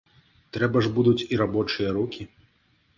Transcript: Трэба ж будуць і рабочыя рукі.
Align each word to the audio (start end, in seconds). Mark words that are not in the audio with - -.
Трэба 0.57 0.77
ж 0.87 0.91
будуць 0.97 1.25
і 1.33 1.41
рабочыя 1.45 1.95
рукі. 2.03 2.23